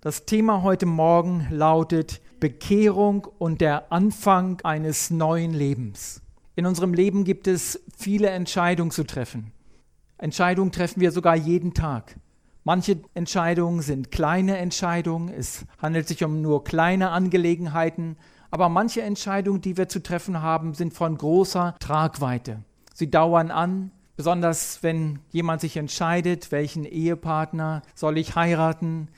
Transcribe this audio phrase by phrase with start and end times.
[0.00, 6.22] Das Thema heute Morgen lautet Bekehrung und der Anfang eines neuen Lebens.
[6.54, 9.50] In unserem Leben gibt es viele Entscheidungen zu treffen.
[10.16, 12.14] Entscheidungen treffen wir sogar jeden Tag.
[12.62, 18.18] Manche Entscheidungen sind kleine Entscheidungen, es handelt sich um nur kleine Angelegenheiten,
[18.52, 22.62] aber manche Entscheidungen, die wir zu treffen haben, sind von großer Tragweite.
[22.94, 29.08] Sie dauern an, besonders wenn jemand sich entscheidet, welchen Ehepartner soll ich heiraten,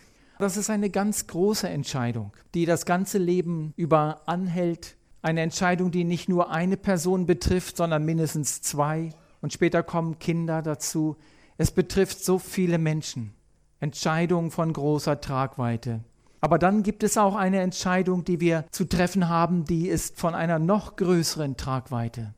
[0.41, 4.97] das ist eine ganz große Entscheidung, die das ganze Leben über anhält.
[5.23, 9.11] Eine Entscheidung, die nicht nur eine Person betrifft, sondern mindestens zwei.
[9.41, 11.17] Und später kommen Kinder dazu.
[11.59, 13.34] Es betrifft so viele Menschen.
[13.81, 16.01] Entscheidungen von großer Tragweite.
[16.41, 20.34] Aber dann gibt es auch eine Entscheidung, die wir zu treffen haben, die ist von
[20.34, 22.34] einer noch größeren Tragweite.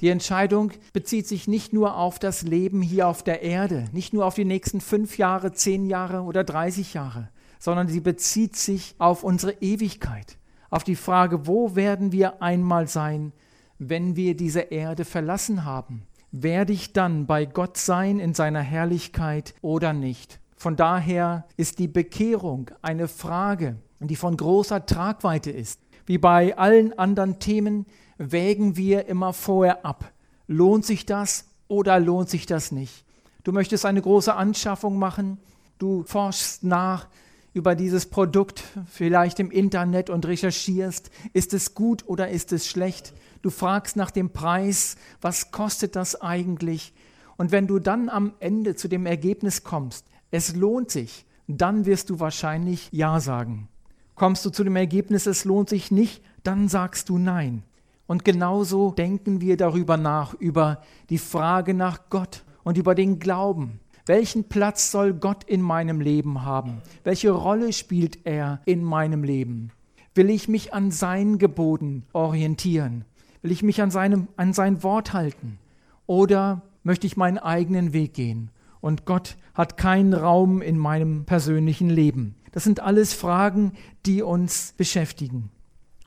[0.00, 4.24] Die Entscheidung bezieht sich nicht nur auf das Leben hier auf der Erde, nicht nur
[4.24, 7.28] auf die nächsten fünf Jahre, zehn Jahre oder dreißig Jahre,
[7.60, 10.38] sondern sie bezieht sich auf unsere Ewigkeit,
[10.70, 13.32] auf die Frage, wo werden wir einmal sein,
[13.78, 16.02] wenn wir diese Erde verlassen haben?
[16.32, 20.40] Werde ich dann bei Gott sein in seiner Herrlichkeit oder nicht?
[20.56, 25.80] Von daher ist die Bekehrung eine Frage, die von großer Tragweite ist.
[26.06, 27.86] Wie bei allen anderen Themen
[28.18, 30.12] wägen wir immer vorher ab.
[30.46, 33.04] Lohnt sich das oder lohnt sich das nicht?
[33.44, 35.38] Du möchtest eine große Anschaffung machen,
[35.78, 37.08] du forschst nach,
[37.52, 43.12] über dieses Produkt vielleicht im Internet und recherchierst, ist es gut oder ist es schlecht.
[43.42, 46.92] Du fragst nach dem Preis, was kostet das eigentlich?
[47.36, 52.10] Und wenn du dann am Ende zu dem Ergebnis kommst, es lohnt sich, dann wirst
[52.10, 53.68] du wahrscheinlich Ja sagen.
[54.14, 57.62] Kommst du zu dem Ergebnis, es lohnt sich nicht, dann sagst du Nein.
[58.06, 63.80] Und genauso denken wir darüber nach, über die Frage nach Gott und über den Glauben.
[64.10, 66.82] Welchen Platz soll Gott in meinem Leben haben?
[67.04, 69.70] Welche Rolle spielt er in meinem Leben?
[70.16, 73.04] Will ich mich an seinen Geboten orientieren?
[73.40, 75.60] Will ich mich an, seinem, an sein Wort halten?
[76.08, 78.50] Oder möchte ich meinen eigenen Weg gehen?
[78.80, 82.34] Und Gott hat keinen Raum in meinem persönlichen Leben.
[82.50, 83.74] Das sind alles Fragen,
[84.06, 85.50] die uns beschäftigen.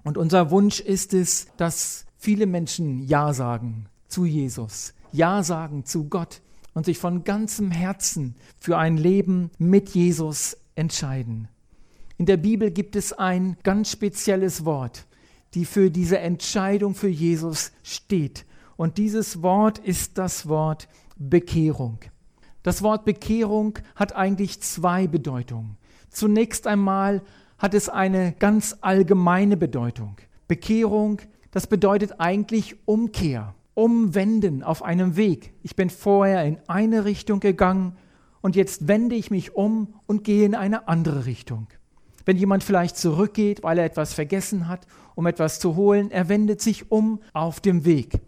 [0.03, 6.09] Und unser Wunsch ist es, dass viele Menschen Ja sagen zu Jesus, Ja sagen zu
[6.09, 6.41] Gott,
[6.73, 11.47] und sich von ganzem Herzen für ein Leben mit Jesus entscheiden.
[12.17, 15.05] In der Bibel gibt es ein ganz spezielles Wort,
[15.53, 18.45] die für diese Entscheidung für Jesus steht.
[18.75, 21.99] Und dieses Wort ist das Wort Bekehrung.
[22.63, 25.77] Das Wort Bekehrung hat eigentlich zwei Bedeutungen.
[26.09, 27.21] Zunächst einmal
[27.57, 30.17] hat es eine ganz allgemeine Bedeutung.
[30.47, 35.53] Bekehrung, das bedeutet eigentlich Umkehr umwenden auf einem Weg.
[35.63, 37.97] Ich bin vorher in eine Richtung gegangen
[38.41, 41.67] und jetzt wende ich mich um und gehe in eine andere Richtung.
[42.25, 44.85] Wenn jemand vielleicht zurückgeht, weil er etwas vergessen hat,
[45.15, 48.21] um etwas zu holen, er wendet sich um auf dem Weg.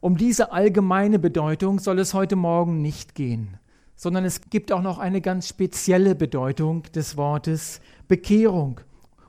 [0.00, 3.58] Um diese allgemeine Bedeutung soll es heute Morgen nicht gehen,
[3.96, 8.80] sondern es gibt auch noch eine ganz spezielle Bedeutung des Wortes Bekehrung.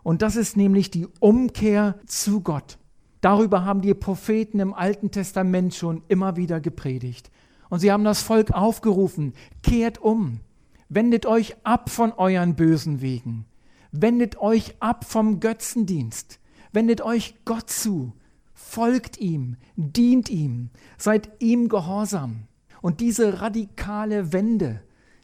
[0.03, 2.78] Und das ist nämlich die Umkehr zu Gott.
[3.21, 7.31] Darüber haben die Propheten im Alten Testament schon immer wieder gepredigt.
[7.69, 10.39] Und sie haben das Volk aufgerufen, kehrt um,
[10.87, 13.45] wendet euch ab von euren bösen Wegen,
[13.91, 16.39] wendet euch ab vom Götzendienst,
[16.71, 18.13] wendet euch Gott zu,
[18.53, 22.47] folgt ihm, dient ihm, seid ihm gehorsam.
[22.81, 24.81] Und diese radikale Wende,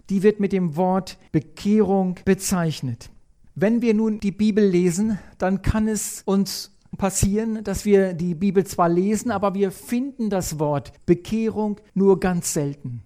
[0.09, 3.09] die wird mit dem Wort Bekehrung bezeichnet.
[3.55, 8.65] Wenn wir nun die Bibel lesen, dann kann es uns passieren, dass wir die Bibel
[8.65, 13.01] zwar lesen, aber wir finden das Wort Bekehrung nur ganz selten.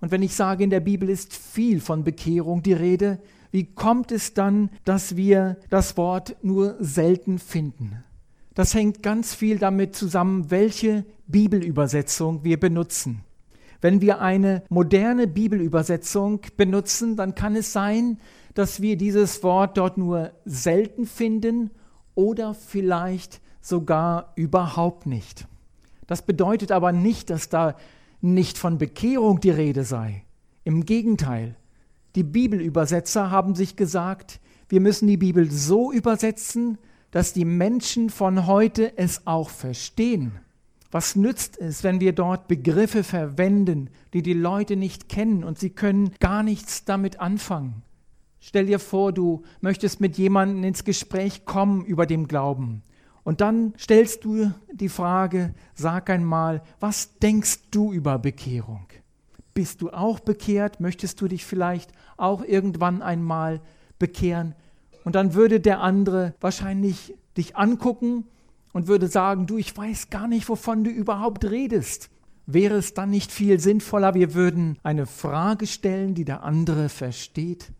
[0.00, 3.20] Und wenn ich sage, in der Bibel ist viel von Bekehrung die Rede,
[3.52, 8.02] wie kommt es dann, dass wir das Wort nur selten finden?
[8.54, 13.20] Das hängt ganz viel damit zusammen, welche Bibelübersetzung wir benutzen.
[13.80, 18.18] Wenn wir eine moderne Bibelübersetzung benutzen, dann kann es sein,
[18.54, 21.70] dass wir dieses Wort dort nur selten finden
[22.14, 25.46] oder vielleicht sogar überhaupt nicht.
[26.06, 27.76] Das bedeutet aber nicht, dass da
[28.20, 30.24] nicht von Bekehrung die Rede sei.
[30.64, 31.56] Im Gegenteil,
[32.14, 36.78] die Bibelübersetzer haben sich gesagt, wir müssen die Bibel so übersetzen,
[37.10, 40.32] dass die Menschen von heute es auch verstehen.
[40.90, 45.70] Was nützt es, wenn wir dort Begriffe verwenden, die die Leute nicht kennen und sie
[45.70, 47.82] können gar nichts damit anfangen?
[48.44, 52.82] Stell dir vor, du möchtest mit jemandem ins Gespräch kommen über den Glauben.
[53.22, 58.88] Und dann stellst du die Frage, sag einmal, was denkst du über Bekehrung?
[59.54, 60.80] Bist du auch bekehrt?
[60.80, 63.60] Möchtest du dich vielleicht auch irgendwann einmal
[64.00, 64.56] bekehren?
[65.04, 68.24] Und dann würde der andere wahrscheinlich dich angucken
[68.72, 72.10] und würde sagen, du, ich weiß gar nicht, wovon du überhaupt redest.
[72.46, 77.70] Wäre es dann nicht viel sinnvoller, wir würden eine Frage stellen, die der andere versteht?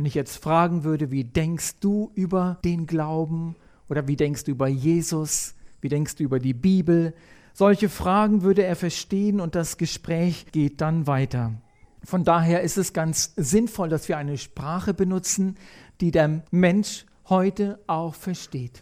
[0.00, 3.54] Wenn ich jetzt fragen würde, wie denkst du über den Glauben
[3.90, 7.12] oder wie denkst du über Jesus, wie denkst du über die Bibel,
[7.52, 11.52] solche Fragen würde er verstehen und das Gespräch geht dann weiter.
[12.02, 15.58] Von daher ist es ganz sinnvoll, dass wir eine Sprache benutzen,
[16.00, 18.80] die der Mensch heute auch versteht.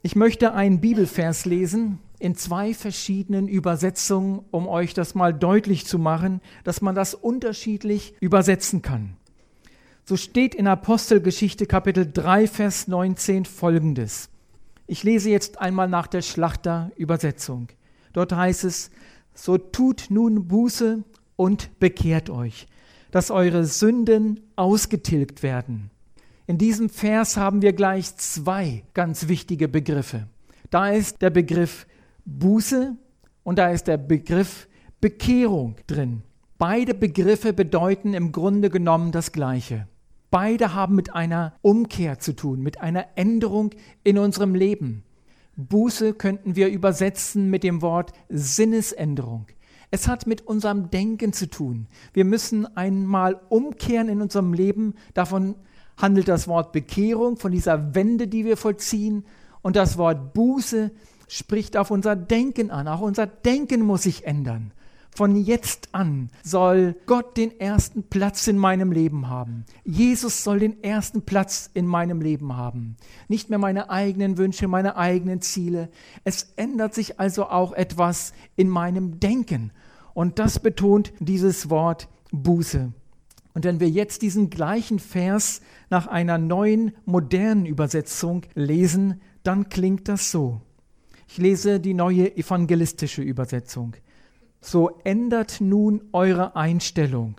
[0.00, 5.98] Ich möchte einen Bibelvers lesen in zwei verschiedenen Übersetzungen, um euch das mal deutlich zu
[5.98, 9.18] machen, dass man das unterschiedlich übersetzen kann.
[10.04, 14.28] So steht in Apostelgeschichte Kapitel 3, Vers 19 folgendes.
[14.86, 17.68] Ich lese jetzt einmal nach der Schlachterübersetzung.
[18.12, 18.90] Dort heißt es,
[19.34, 21.02] so tut nun Buße
[21.36, 22.66] und bekehrt euch,
[23.10, 25.90] dass eure Sünden ausgetilgt werden
[26.46, 30.26] in diesem Vers haben wir gleich zwei ganz wichtige Begriffe.
[30.70, 31.86] Da ist der Begriff
[32.26, 32.96] Buße
[33.44, 34.68] und da ist der Begriff
[35.00, 36.22] Bekehrung drin.
[36.58, 39.88] Beide Begriffe bedeuten im Grunde genommen das Gleiche.
[40.34, 43.70] Beide haben mit einer Umkehr zu tun, mit einer Änderung
[44.02, 45.04] in unserem Leben.
[45.54, 49.46] Buße könnten wir übersetzen mit dem Wort Sinnesänderung.
[49.92, 51.86] Es hat mit unserem Denken zu tun.
[52.14, 54.94] Wir müssen einmal umkehren in unserem Leben.
[55.14, 55.54] Davon
[55.96, 59.24] handelt das Wort Bekehrung von dieser Wende, die wir vollziehen.
[59.62, 60.90] Und das Wort Buße
[61.28, 62.88] spricht auf unser Denken an.
[62.88, 64.72] Auch unser Denken muss sich ändern.
[65.16, 69.64] Von jetzt an soll Gott den ersten Platz in meinem Leben haben.
[69.84, 72.96] Jesus soll den ersten Platz in meinem Leben haben.
[73.28, 75.88] Nicht mehr meine eigenen Wünsche, meine eigenen Ziele.
[76.24, 79.70] Es ändert sich also auch etwas in meinem Denken.
[80.14, 82.92] Und das betont dieses Wort Buße.
[83.54, 85.60] Und wenn wir jetzt diesen gleichen Vers
[85.90, 90.60] nach einer neuen, modernen Übersetzung lesen, dann klingt das so.
[91.28, 93.94] Ich lese die neue evangelistische Übersetzung.
[94.66, 97.36] So ändert nun eure Einstellung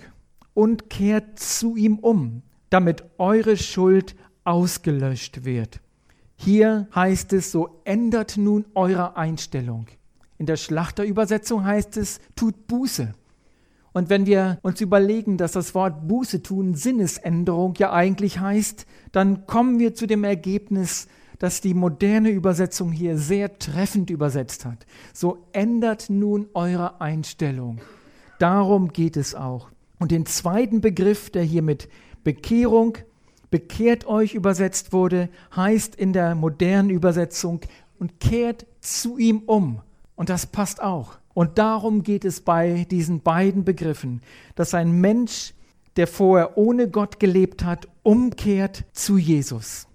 [0.54, 5.82] und kehrt zu ihm um, damit eure Schuld ausgelöscht wird.
[6.36, 9.88] Hier heißt es, so ändert nun eure Einstellung.
[10.38, 13.16] In der Schlachterübersetzung heißt es, tut Buße.
[13.92, 19.48] Und wenn wir uns überlegen, dass das Wort Buße tun Sinnesänderung ja eigentlich heißt, dann
[19.48, 21.08] kommen wir zu dem Ergebnis,
[21.40, 24.86] dass die moderne Übersetzung hier sehr treffend übersetzt hat.
[25.14, 27.80] So ändert nun eure Einstellung.
[28.40, 29.70] Darum geht es auch.
[30.00, 31.90] Und den zweiten Begriff, der hier mit
[32.24, 32.98] Bekehrung,
[33.50, 37.62] bekehrt euch übersetzt wurde, heißt in der modernen Übersetzung
[38.00, 39.82] und kehrt zu ihm um.
[40.16, 41.18] Und das passt auch.
[41.34, 44.22] Und darum geht es bei diesen beiden Begriffen,
[44.56, 45.54] dass ein Mensch,
[45.98, 49.88] der vorher ohne Gott gelebt hat, umkehrt zu Jesus.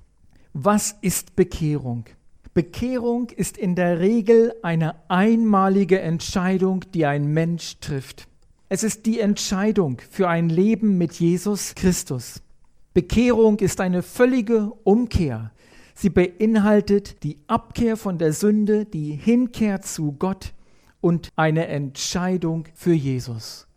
[0.52, 2.06] Was ist Bekehrung?
[2.54, 8.26] Bekehrung ist in der Regel eine einmalige Entscheidung, die ein Mensch trifft.
[8.68, 12.42] Es ist die Entscheidung für ein Leben mit Jesus Christus.
[12.94, 15.52] Bekehrung ist eine völlige Umkehr.
[15.94, 20.52] Sie beinhaltet die Abkehr von der Sünde, die Hinkehr zu Gott
[21.00, 23.68] und eine Entscheidung für Jesus.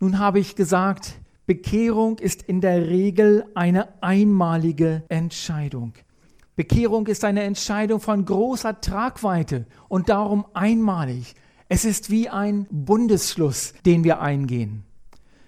[0.00, 1.14] Nun habe ich gesagt,
[1.46, 5.94] Bekehrung ist in der Regel eine einmalige Entscheidung.
[6.60, 11.34] Bekehrung ist eine Entscheidung von großer Tragweite und darum einmalig.
[11.70, 14.84] Es ist wie ein Bundesschluss, den wir eingehen.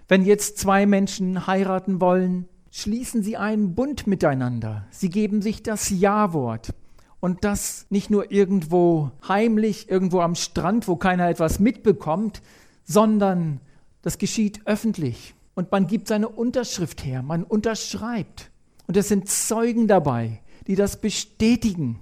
[0.08, 4.86] Wenn jetzt zwei Menschen heiraten wollen, schließen sie einen Bund miteinander.
[4.90, 6.72] Sie geben sich das Ja-Wort
[7.20, 12.40] und das nicht nur irgendwo heimlich, irgendwo am Strand, wo keiner etwas mitbekommt,
[12.84, 13.60] sondern
[14.00, 15.34] das geschieht öffentlich.
[15.54, 18.50] Und man gibt seine Unterschrift her, man unterschreibt.
[18.86, 21.98] Und es sind Zeugen dabei, die das bestätigen.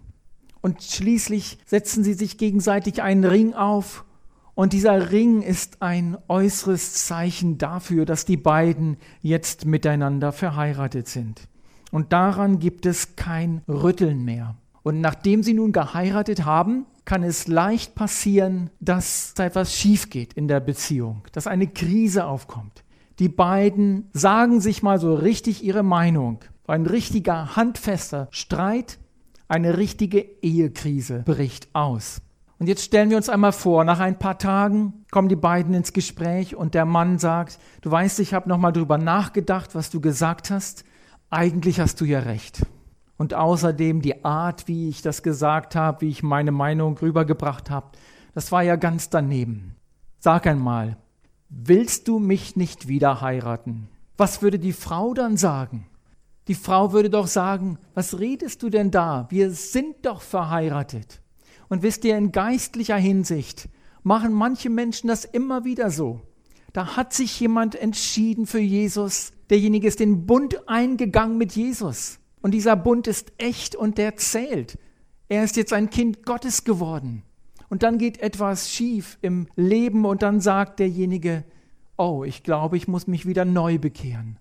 [0.61, 4.05] Und schließlich setzen sie sich gegenseitig einen Ring auf.
[4.55, 11.49] Und dieser Ring ist ein äußeres Zeichen dafür, dass die beiden jetzt miteinander verheiratet sind.
[11.91, 14.57] Und daran gibt es kein Rütteln mehr.
[14.83, 20.33] Und nachdem sie nun geheiratet haben, kann es leicht passieren, dass da etwas schief geht
[20.35, 22.85] in der Beziehung, dass eine Krise aufkommt.
[23.19, 26.39] Die beiden sagen sich mal so richtig ihre Meinung.
[26.71, 29.01] Ein richtiger handfester Streit,
[29.49, 32.23] eine richtige Ehekrise bricht aus.
[32.61, 35.93] Und jetzt stellen wir uns einmal vor, nach ein paar Tagen kommen die beiden ins
[35.93, 40.01] Gespräch und der Mann sagt, du weißt, ich habe noch mal drüber nachgedacht, was du
[40.01, 40.85] gesagt hast.
[41.29, 42.65] Eigentlich hast du ja recht
[43.17, 47.89] und außerdem die Art, wie ich das gesagt habe, wie ich meine Meinung rübergebracht habe,
[48.33, 49.75] das war ja ganz daneben.
[50.21, 50.99] Sag einmal,
[51.49, 53.89] willst du mich nicht wieder heiraten?
[54.17, 55.90] Was würde die Frau dann sagen?
[56.49, 59.27] Die Frau würde doch sagen, was redest du denn da?
[59.31, 61.21] Wir sind doch verheiratet.
[61.69, 63.69] Und wisst ihr, in geistlicher Hinsicht
[64.03, 66.21] machen manche Menschen das immer wieder so.
[66.73, 69.33] Da hat sich jemand entschieden für Jesus.
[69.51, 72.19] Derjenige ist den Bund eingegangen mit Jesus.
[72.43, 74.79] Und dieser Bund ist echt und der zählt.
[75.29, 77.23] Er ist jetzt ein Kind Gottes geworden.
[77.69, 81.45] Und dann geht etwas schief im Leben und dann sagt derjenige,
[81.97, 84.39] oh, ich glaube, ich muss mich wieder neu bekehren.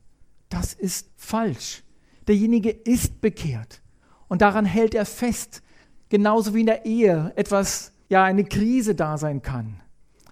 [0.49, 1.83] Das ist falsch.
[2.29, 3.81] Derjenige ist bekehrt.
[4.27, 5.63] Und daran hält er fest.
[6.09, 9.81] Genauso wie in der Ehe etwas, ja, eine Krise da sein kann.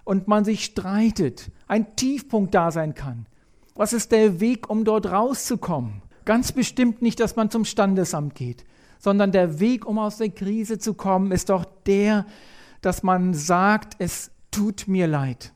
[0.04, 3.26] Und man sich streitet, ein Tiefpunkt da sein kann.
[3.74, 6.02] Was ist der Weg, um dort rauszukommen?
[6.24, 8.64] Ganz bestimmt nicht, dass man zum Standesamt geht,
[9.00, 12.26] sondern der Weg, um aus der Krise zu kommen, ist doch der,
[12.80, 15.52] dass man sagt, es tut mir leid.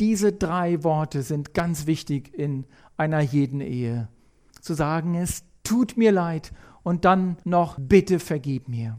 [0.00, 2.66] Diese drei Worte sind ganz wichtig in
[2.98, 4.08] einer jeden Ehe.
[4.60, 6.52] Zu sagen, es tut mir leid
[6.82, 8.98] und dann noch, bitte vergib mir.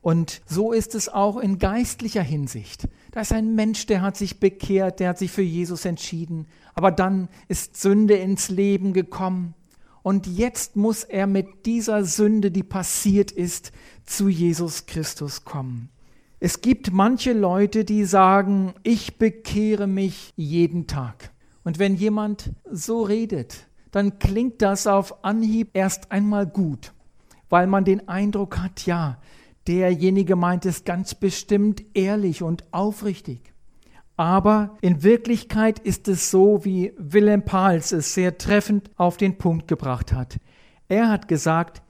[0.00, 2.88] Und so ist es auch in geistlicher Hinsicht.
[3.12, 6.90] Da ist ein Mensch, der hat sich bekehrt, der hat sich für Jesus entschieden, aber
[6.90, 9.54] dann ist Sünde ins Leben gekommen.
[10.02, 13.72] Und jetzt muss er mit dieser Sünde, die passiert ist,
[14.04, 15.88] zu Jesus Christus kommen.
[16.38, 21.30] Es gibt manche Leute, die sagen, ich bekehre mich jeden Tag.
[21.62, 26.92] Und wenn jemand so redet, dann klingt das auf Anhieb erst einmal gut,
[27.48, 29.18] weil man den Eindruck hat, ja,
[29.68, 33.54] derjenige meint es ganz bestimmt ehrlich und aufrichtig.
[34.16, 39.68] Aber in Wirklichkeit ist es so, wie Wilhelm Pahls es sehr treffend auf den Punkt
[39.68, 40.38] gebracht hat.
[40.88, 41.80] Er hat gesagt,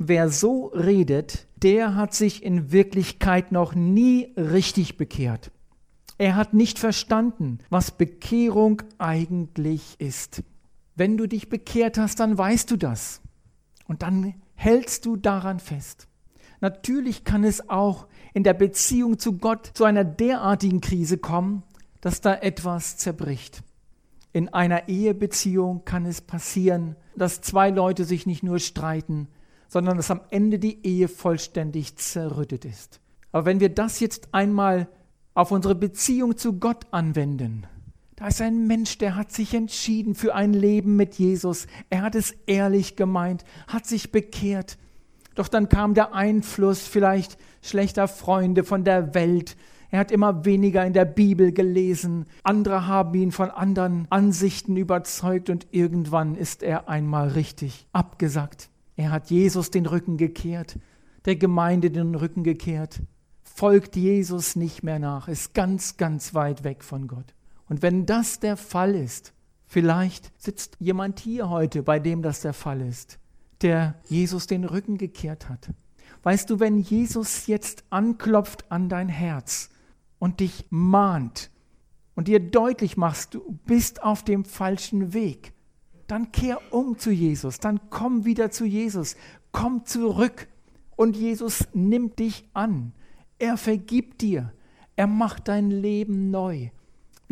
[0.00, 5.52] wer so redet, der hat sich in Wirklichkeit noch nie richtig bekehrt.
[6.18, 10.42] Er hat nicht verstanden, was Bekehrung eigentlich ist.
[10.94, 13.20] Wenn du dich bekehrt hast, dann weißt du das.
[13.86, 16.08] Und dann hältst du daran fest.
[16.60, 21.62] Natürlich kann es auch in der Beziehung zu Gott zu einer derartigen Krise kommen,
[22.00, 23.62] dass da etwas zerbricht.
[24.32, 29.28] In einer Ehebeziehung kann es passieren, dass zwei Leute sich nicht nur streiten,
[29.68, 33.00] sondern dass am Ende die Ehe vollständig zerrüttet ist.
[33.30, 34.88] Aber wenn wir das jetzt einmal
[35.34, 37.66] auf unsere Beziehung zu Gott anwenden,
[38.22, 41.66] da ist ein Mensch, der hat sich entschieden für ein Leben mit Jesus.
[41.90, 44.78] Er hat es ehrlich gemeint, hat sich bekehrt.
[45.34, 49.56] Doch dann kam der Einfluss vielleicht schlechter Freunde von der Welt.
[49.90, 52.26] Er hat immer weniger in der Bibel gelesen.
[52.44, 58.70] Andere haben ihn von anderen Ansichten überzeugt und irgendwann ist er einmal richtig abgesackt.
[58.94, 60.78] Er hat Jesus den Rücken gekehrt,
[61.24, 63.00] der Gemeinde den Rücken gekehrt,
[63.42, 67.34] folgt Jesus nicht mehr nach, ist ganz, ganz weit weg von Gott.
[67.72, 69.32] Und wenn das der Fall ist,
[69.64, 73.18] vielleicht sitzt jemand hier heute, bei dem das der Fall ist,
[73.62, 75.70] der Jesus den Rücken gekehrt hat.
[76.22, 79.70] Weißt du, wenn Jesus jetzt anklopft an dein Herz
[80.18, 81.50] und dich mahnt
[82.14, 85.54] und dir deutlich machst, du bist auf dem falschen Weg,
[86.08, 89.16] dann kehr um zu Jesus, dann komm wieder zu Jesus,
[89.50, 90.46] komm zurück
[90.94, 92.92] und Jesus nimmt dich an.
[93.38, 94.52] Er vergibt dir,
[94.94, 96.68] er macht dein Leben neu.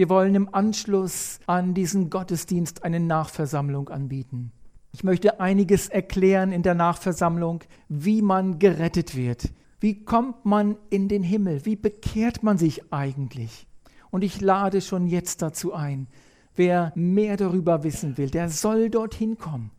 [0.00, 4.50] Wir wollen im Anschluss an diesen Gottesdienst eine Nachversammlung anbieten.
[4.92, 9.52] Ich möchte einiges erklären in der Nachversammlung, wie man gerettet wird.
[9.78, 11.66] Wie kommt man in den Himmel?
[11.66, 13.66] Wie bekehrt man sich eigentlich?
[14.10, 16.06] Und ich lade schon jetzt dazu ein,
[16.54, 19.70] Wer mehr darüber wissen will, der soll dorthin kommen.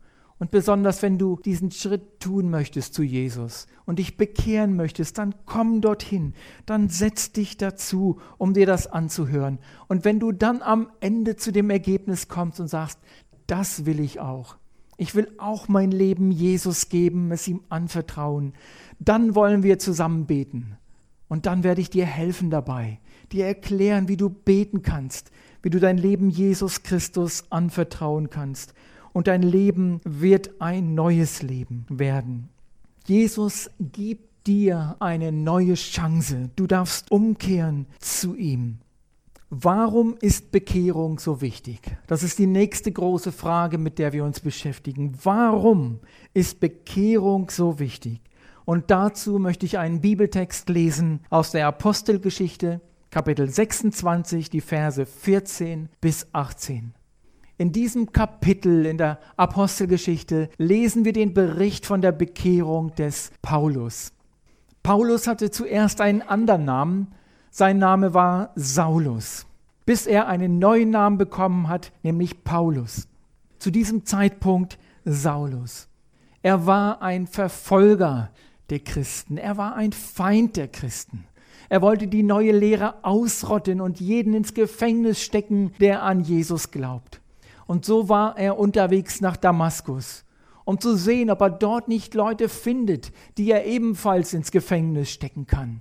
[0.42, 5.36] Und besonders wenn du diesen Schritt tun möchtest zu Jesus und dich bekehren möchtest, dann
[5.46, 6.34] komm dorthin,
[6.66, 9.60] dann setz dich dazu, um dir das anzuhören.
[9.86, 12.98] Und wenn du dann am Ende zu dem Ergebnis kommst und sagst,
[13.46, 14.56] das will ich auch,
[14.96, 18.54] ich will auch mein Leben Jesus geben, es ihm anvertrauen,
[18.98, 20.76] dann wollen wir zusammen beten.
[21.28, 22.98] Und dann werde ich dir helfen dabei,
[23.30, 25.30] dir erklären, wie du beten kannst,
[25.62, 28.74] wie du dein Leben Jesus Christus anvertrauen kannst.
[29.12, 32.48] Und dein Leben wird ein neues Leben werden.
[33.06, 36.50] Jesus gibt dir eine neue Chance.
[36.56, 38.78] Du darfst umkehren zu ihm.
[39.50, 41.80] Warum ist Bekehrung so wichtig?
[42.06, 45.12] Das ist die nächste große Frage, mit der wir uns beschäftigen.
[45.22, 46.00] Warum
[46.32, 48.22] ist Bekehrung so wichtig?
[48.64, 55.90] Und dazu möchte ich einen Bibeltext lesen aus der Apostelgeschichte, Kapitel 26, die Verse 14
[56.00, 56.94] bis 18.
[57.58, 64.12] In diesem Kapitel in der Apostelgeschichte lesen wir den Bericht von der Bekehrung des Paulus.
[64.82, 67.14] Paulus hatte zuerst einen anderen Namen,
[67.50, 69.46] sein Name war Saulus,
[69.86, 73.06] bis er einen neuen Namen bekommen hat, nämlich Paulus.
[73.58, 75.88] Zu diesem Zeitpunkt Saulus.
[76.42, 78.30] Er war ein Verfolger
[78.70, 79.36] der Christen.
[79.36, 81.24] Er war ein Feind der Christen.
[81.68, 87.21] Er wollte die neue Lehre ausrotten und jeden ins Gefängnis stecken, der an Jesus glaubt.
[87.72, 90.26] Und so war er unterwegs nach Damaskus,
[90.66, 95.46] um zu sehen, ob er dort nicht Leute findet, die er ebenfalls ins Gefängnis stecken
[95.46, 95.80] kann.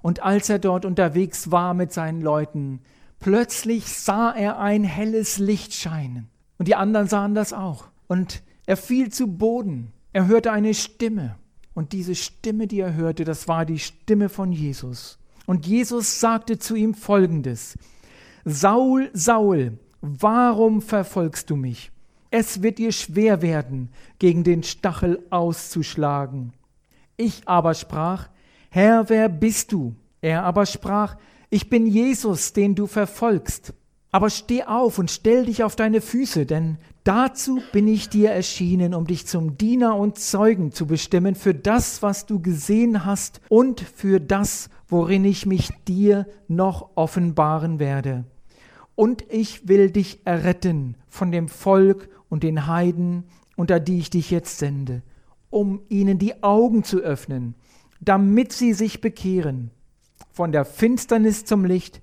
[0.00, 2.82] Und als er dort unterwegs war mit seinen Leuten,
[3.18, 6.28] plötzlich sah er ein helles Licht scheinen.
[6.56, 7.86] Und die anderen sahen das auch.
[8.06, 9.92] Und er fiel zu Boden.
[10.12, 11.34] Er hörte eine Stimme.
[11.74, 15.18] Und diese Stimme, die er hörte, das war die Stimme von Jesus.
[15.46, 17.76] Und Jesus sagte zu ihm folgendes.
[18.44, 21.90] Saul, Saul, warum verfolgst du mich?
[22.30, 26.52] Es wird dir schwer werden, gegen den Stachel auszuschlagen.
[27.16, 28.28] Ich aber sprach,
[28.70, 29.94] Herr, wer bist du?
[30.20, 31.16] Er aber sprach,
[31.48, 33.72] ich bin Jesus, den du verfolgst.
[34.10, 38.94] Aber steh auf und stell dich auf deine Füße, denn dazu bin ich dir erschienen,
[38.94, 43.80] um dich zum Diener und Zeugen zu bestimmen für das, was du gesehen hast und
[43.80, 48.24] für das, worin ich mich dir noch offenbaren werde.
[48.94, 53.24] Und ich will dich erretten von dem Volk und den Heiden,
[53.56, 55.02] unter die ich dich jetzt sende,
[55.50, 57.54] um ihnen die Augen zu öffnen,
[58.00, 59.70] damit sie sich bekehren
[60.30, 62.02] von der Finsternis zum Licht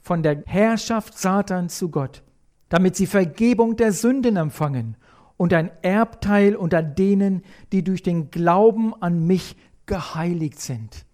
[0.00, 2.22] von der Herrschaft Satans zu Gott,
[2.68, 4.96] damit sie Vergebung der Sünden empfangen
[5.36, 9.56] und ein Erbteil unter denen, die durch den Glauben an mich
[9.86, 11.04] geheiligt sind.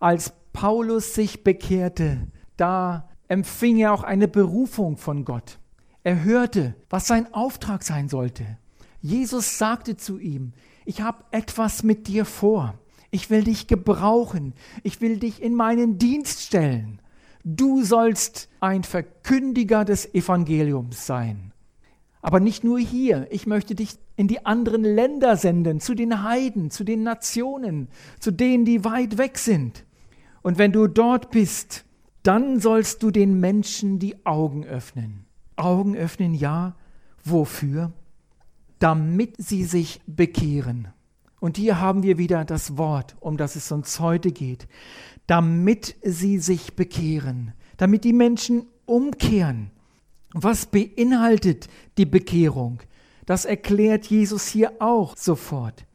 [0.00, 5.58] Als Paulus sich bekehrte, da empfing er auch eine Berufung von Gott.
[6.02, 8.58] Er hörte, was sein Auftrag sein sollte.
[9.00, 10.52] Jesus sagte zu ihm,
[10.84, 12.74] ich habe etwas mit dir vor.
[13.10, 14.54] Ich will dich gebrauchen.
[14.82, 17.00] Ich will dich in meinen Dienst stellen.
[17.44, 21.52] Du sollst ein Verkündiger des Evangeliums sein.
[22.22, 26.70] Aber nicht nur hier, ich möchte dich in die anderen Länder senden, zu den Heiden,
[26.70, 27.88] zu den Nationen,
[28.18, 29.84] zu denen, die weit weg sind.
[30.40, 31.83] Und wenn du dort bist,
[32.24, 35.26] dann sollst du den Menschen die Augen öffnen.
[35.54, 36.74] Augen öffnen, ja.
[37.22, 37.92] Wofür?
[38.80, 40.88] Damit sie sich bekehren.
[41.38, 44.66] Und hier haben wir wieder das Wort, um das es uns heute geht
[45.26, 49.70] damit sie sich bekehren, damit die Menschen umkehren.
[50.32, 52.80] Was beinhaltet die Bekehrung?
[53.24, 55.86] Das erklärt Jesus hier auch sofort.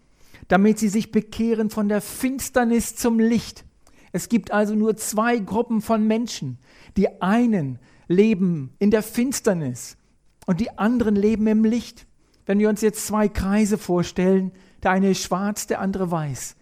[0.48, 3.66] Damit sie sich bekehren von der Finsternis zum Licht.
[4.12, 6.58] Es gibt also nur zwei Gruppen von Menschen.
[6.98, 9.98] Die einen leben in der Finsternis
[10.46, 12.08] und die anderen leben im Licht.
[12.46, 16.56] Wenn wir uns jetzt zwei Kreise vorstellen, der eine ist schwarz, der andere weiß.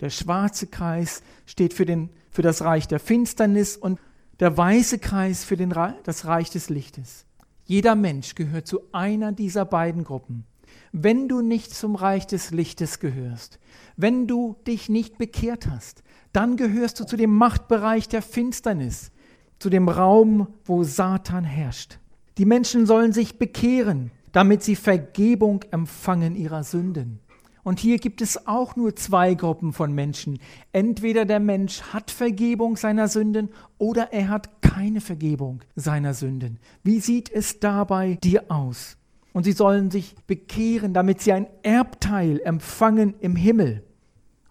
[0.00, 4.00] Der schwarze Kreis steht für, den, für das Reich der Finsternis und
[4.40, 7.26] der weiße Kreis für den, das Reich des Lichtes.
[7.64, 10.44] Jeder Mensch gehört zu einer dieser beiden Gruppen.
[10.92, 13.58] Wenn du nicht zum Reich des Lichtes gehörst,
[13.96, 16.02] wenn du dich nicht bekehrt hast,
[16.34, 19.12] dann gehörst du zu dem Machtbereich der Finsternis,
[19.58, 21.98] zu dem Raum, wo Satan herrscht.
[22.38, 27.20] Die Menschen sollen sich bekehren, damit sie Vergebung empfangen ihrer Sünden.
[27.62, 30.38] Und hier gibt es auch nur zwei Gruppen von Menschen.
[30.72, 36.58] Entweder der Mensch hat Vergebung seiner Sünden oder er hat keine Vergebung seiner Sünden.
[36.82, 38.98] Wie sieht es dabei dir aus?
[39.32, 43.82] Und sie sollen sich bekehren, damit sie ein Erbteil empfangen im Himmel.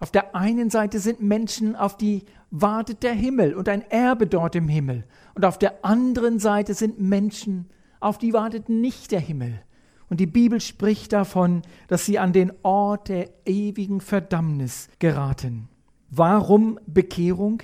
[0.04, 4.54] Auf der einen Seite sind Menschen, auf die wartet der Himmel und ein Erbe dort
[4.54, 5.06] im Himmel.
[5.34, 7.70] Und auf der anderen Seite sind Menschen,
[8.02, 9.62] auf die wartet nicht der Himmel.
[10.10, 15.70] Und die Bibel spricht davon, dass sie an den Ort der ewigen Verdammnis geraten.
[16.10, 17.64] Warum Bekehrung?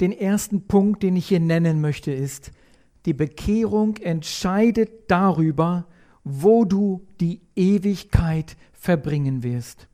[0.00, 2.50] Den ersten Punkt, den ich hier nennen möchte, ist,
[3.06, 5.86] die Bekehrung entscheidet darüber,
[6.24, 9.86] wo du die Ewigkeit verbringen wirst.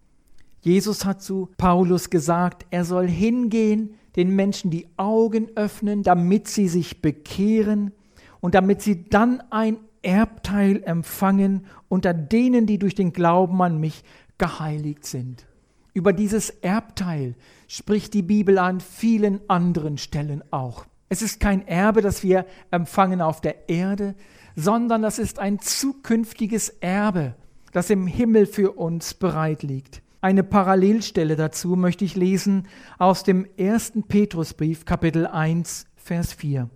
[0.66, 6.66] Jesus hat zu Paulus gesagt, er soll hingehen, den Menschen die Augen öffnen, damit sie
[6.66, 7.92] sich bekehren
[8.40, 14.02] und damit sie dann ein Erbteil empfangen unter denen, die durch den Glauben an mich
[14.38, 15.46] geheiligt sind.
[15.94, 17.36] Über dieses Erbteil
[17.68, 20.84] spricht die Bibel an vielen anderen Stellen auch.
[21.08, 24.16] Es ist kein Erbe, das wir empfangen auf der Erde,
[24.56, 27.36] sondern das ist ein zukünftiges Erbe,
[27.72, 30.02] das im Himmel für uns bereit liegt.
[30.22, 36.70] Eine Parallelstelle dazu möchte ich lesen aus dem ersten Petrusbrief Kapitel 1 Vers 4.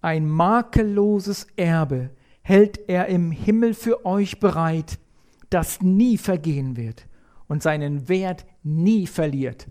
[0.00, 2.10] Ein makelloses Erbe
[2.42, 4.98] hält er im Himmel für euch bereit,
[5.50, 7.08] das nie vergehen wird
[7.48, 9.66] und seinen Wert nie verliert.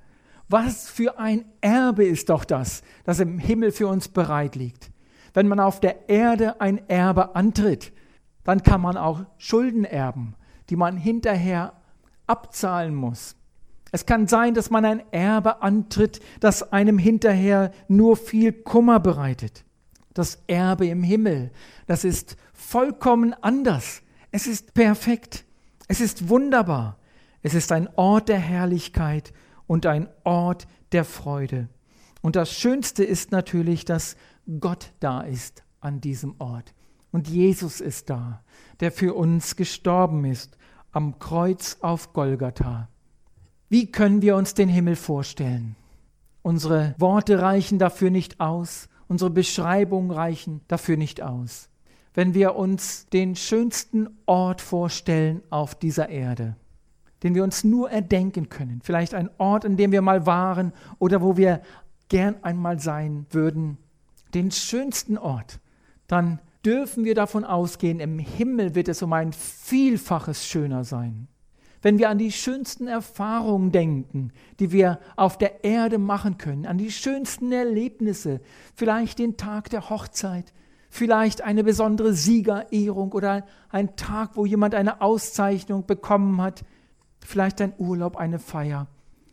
[0.50, 4.92] Was für ein Erbe ist doch das, das im Himmel für uns bereit liegt.
[5.34, 7.94] Wenn man auf der Erde ein Erbe antritt,
[8.44, 10.36] dann kann man auch Schulden erben,
[10.70, 11.74] die man hinterher
[12.28, 13.36] abzahlen muss.
[13.92, 19.64] Es kann sein, dass man ein Erbe antritt, das einem hinterher nur viel Kummer bereitet.
[20.14, 21.52] Das Erbe im Himmel,
[21.86, 24.02] das ist vollkommen anders.
[24.32, 25.46] Es ist perfekt.
[25.88, 26.98] Es ist wunderbar.
[27.42, 29.32] Es ist ein Ort der Herrlichkeit
[29.68, 31.70] und ein Ort der Freude.
[32.22, 34.18] Und das Schönste ist natürlich, dass
[34.60, 36.74] Gott da ist an diesem Ort.
[37.12, 38.44] Und Jesus ist da,
[38.80, 40.57] der für uns gestorben ist
[40.98, 42.90] am Kreuz auf Golgatha.
[43.70, 45.76] Wie können wir uns den Himmel vorstellen?
[46.42, 51.70] Unsere Worte reichen dafür nicht aus, unsere Beschreibungen reichen dafür nicht aus.
[52.16, 56.56] Wenn wir uns den schönsten Ort vorstellen auf dieser Erde,
[57.22, 61.22] den wir uns nur erdenken können, vielleicht ein Ort, in dem wir mal waren oder
[61.22, 61.62] wo wir
[62.10, 63.78] gern einmal sein würden,
[64.34, 65.60] den schönsten Ort,
[66.08, 71.30] dann dürfen wir davon ausgehen, im Himmel wird es um ein Vielfaches schöner sein.
[71.82, 76.78] Wenn wir an die schönsten Erfahrungen denken, die wir auf der Erde machen können, an
[76.78, 78.42] die schönsten Erlebnisse,
[78.76, 80.52] vielleicht den Tag der Hochzeit,
[80.90, 86.66] vielleicht eine besondere Siegerehrung oder ein Tag, wo jemand eine Auszeichnung bekommen hat,
[87.22, 88.88] vielleicht ein Urlaub, eine Feier.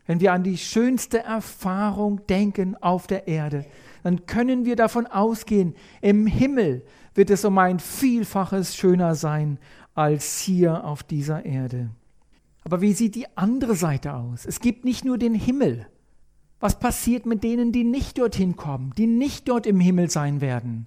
[0.07, 3.65] Wenn wir an die schönste Erfahrung denken auf der Erde,
[4.05, 6.85] dann können wir davon ausgehen, im Himmel
[7.15, 9.59] wird es um ein Vielfaches schöner sein
[9.95, 11.91] als hier auf dieser Erde.
[12.65, 14.47] Aber wie sieht die andere Seite aus?
[14.47, 15.87] Es gibt nicht nur den Himmel.
[16.61, 20.87] Was passiert mit denen, die nicht dorthin kommen, die nicht dort im Himmel sein werden?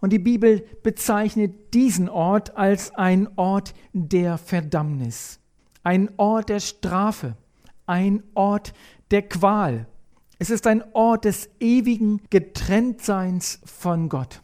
[0.00, 5.40] Und die Bibel bezeichnet diesen Ort als ein Ort der Verdammnis,
[5.82, 7.36] ein Ort der Strafe,
[7.86, 8.72] ein Ort
[9.10, 9.88] der Qual.
[10.38, 14.40] Es ist ein Ort des ewigen Getrenntseins von Gott.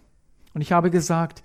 [0.55, 1.43] Und ich habe gesagt,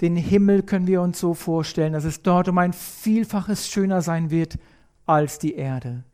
[0.00, 4.30] den Himmel können wir uns so vorstellen, dass es dort um ein Vielfaches schöner sein
[4.30, 4.58] wird
[5.06, 6.04] als die Erde.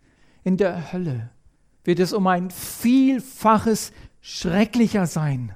[0.45, 1.31] In der Hölle
[1.85, 5.55] wird es um ein Vielfaches schrecklicher sein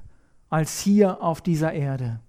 [0.49, 2.21] als hier auf dieser Erde.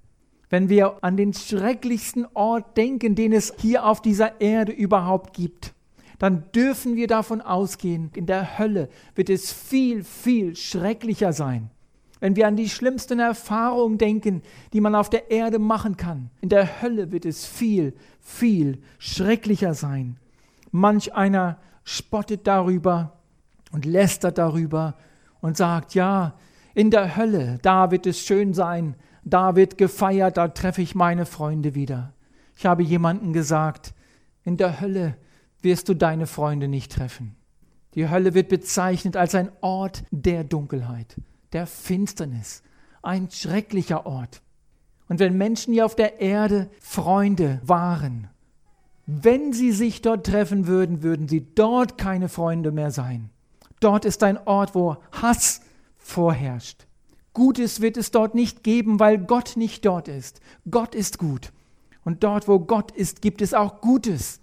[0.49, 5.73] Wenn wir an den schrecklichsten Ort denken, den es hier auf dieser Erde überhaupt gibt,
[6.19, 11.69] dann dürfen wir davon ausgehen, in der Hölle wird es viel, viel schrecklicher sein.
[12.23, 16.47] Wenn wir an die schlimmsten Erfahrungen denken, die man auf der Erde machen kann, in
[16.47, 20.15] der Hölle wird es viel, viel schrecklicher sein.
[20.71, 23.17] Manch einer spottet darüber
[23.73, 24.95] und lästert darüber
[25.41, 26.35] und sagt, ja,
[26.73, 31.25] in der Hölle, da wird es schön sein, da wird gefeiert, da treffe ich meine
[31.25, 32.13] Freunde wieder.
[32.55, 33.93] Ich habe jemanden gesagt,
[34.45, 35.17] in der Hölle
[35.61, 37.35] wirst du deine Freunde nicht treffen.
[37.95, 41.17] Die Hölle wird bezeichnet als ein Ort der Dunkelheit,
[41.53, 42.63] der Finsternis,
[43.01, 44.41] ein schrecklicher Ort.
[45.07, 48.29] Und wenn Menschen hier auf der Erde Freunde waren,
[49.05, 53.29] wenn sie sich dort treffen würden, würden sie dort keine Freunde mehr sein.
[53.79, 55.61] Dort ist ein Ort, wo Hass
[55.97, 56.87] vorherrscht.
[57.33, 60.39] Gutes wird es dort nicht geben, weil Gott nicht dort ist.
[60.69, 61.51] Gott ist gut.
[62.05, 64.39] Und dort, wo Gott ist, gibt es auch Gutes.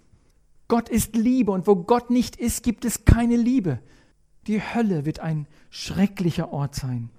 [0.67, 3.79] Gott ist Liebe und wo Gott nicht ist, gibt es keine Liebe.
[4.47, 7.09] Die Hölle wird ein schrecklicher Ort sein.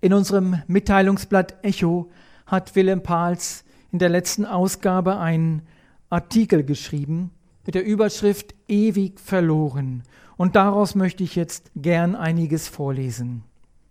[0.00, 2.10] In unserem Mitteilungsblatt Echo
[2.46, 5.62] hat Willem Pahls in der letzten Ausgabe einen
[6.10, 7.30] Artikel geschrieben
[7.64, 10.02] mit der Überschrift Ewig verloren.
[10.36, 13.44] Und daraus möchte ich jetzt gern einiges vorlesen.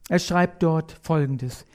[0.09, 1.65] Er schreibt dort Folgendes.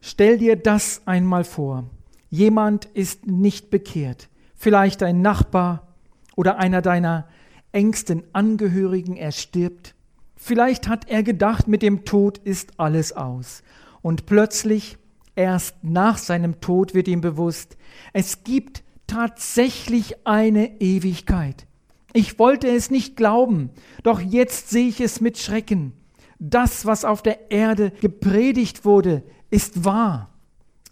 [0.00, 1.84] Stell dir das einmal vor.
[2.28, 4.28] Jemand ist nicht bekehrt.
[4.54, 5.88] Vielleicht ein Nachbar
[6.36, 7.26] oder einer deiner
[7.72, 9.94] engsten Angehörigen, er stirbt.
[10.40, 13.64] Vielleicht hat er gedacht, mit dem Tod ist alles aus.
[14.02, 14.96] Und plötzlich,
[15.34, 17.76] erst nach seinem Tod, wird ihm bewusst,
[18.12, 21.66] es gibt tatsächlich eine Ewigkeit.
[22.12, 23.70] Ich wollte es nicht glauben,
[24.04, 25.92] doch jetzt sehe ich es mit Schrecken.
[26.38, 30.30] Das, was auf der Erde gepredigt wurde, ist wahr.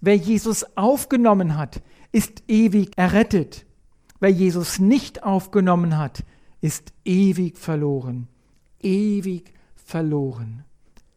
[0.00, 3.64] Wer Jesus aufgenommen hat, ist ewig errettet.
[4.18, 6.24] Wer Jesus nicht aufgenommen hat,
[6.60, 8.26] ist ewig verloren.
[8.80, 10.64] Ewig verloren.